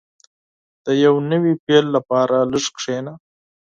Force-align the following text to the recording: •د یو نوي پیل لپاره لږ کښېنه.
•د 0.83 0.87
یو 1.03 1.13
نوي 1.31 1.53
پیل 1.65 1.85
لپاره 1.95 2.37
لږ 2.51 2.65
کښېنه. 2.75 3.13